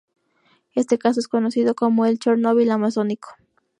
Este 0.73 0.97
caso 0.97 1.19
es 1.19 1.27
conocido 1.27 1.75
como 1.75 2.07
el 2.07 2.17
"Chernobyl 2.17 2.71
Amazónico". 2.71 3.35